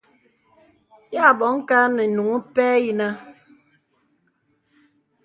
[1.13, 3.11] Yà bɔ̀ŋ kà nə inuŋ pɛ̂ yìnə̀.